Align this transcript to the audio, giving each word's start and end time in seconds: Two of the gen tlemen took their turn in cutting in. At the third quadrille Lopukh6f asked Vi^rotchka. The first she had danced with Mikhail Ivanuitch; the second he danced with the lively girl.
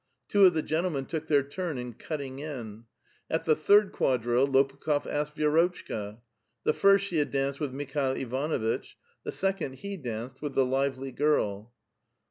Two 0.27 0.47
of 0.47 0.55
the 0.55 0.63
gen 0.63 0.83
tlemen 0.85 1.07
took 1.07 1.27
their 1.27 1.43
turn 1.43 1.77
in 1.77 1.93
cutting 1.93 2.39
in. 2.39 2.85
At 3.29 3.45
the 3.45 3.55
third 3.55 3.91
quadrille 3.91 4.47
Lopukh6f 4.47 5.05
asked 5.05 5.35
Vi^rotchka. 5.35 6.17
The 6.63 6.73
first 6.73 7.05
she 7.05 7.17
had 7.17 7.29
danced 7.29 7.59
with 7.59 7.71
Mikhail 7.71 8.13
Ivanuitch; 8.15 8.95
the 9.23 9.31
second 9.31 9.73
he 9.73 9.97
danced 9.97 10.41
with 10.41 10.55
the 10.55 10.65
lively 10.65 11.11
girl. 11.11 11.71